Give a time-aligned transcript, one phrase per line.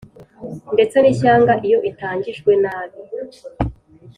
[0.73, 2.99] ndetse n ishyanga iyo itangijwe nabi